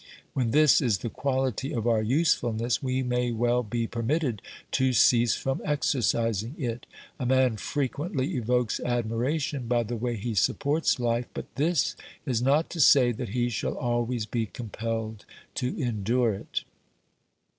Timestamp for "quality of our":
1.11-2.01